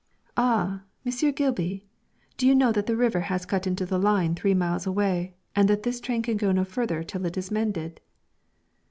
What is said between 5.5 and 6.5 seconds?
and that this train can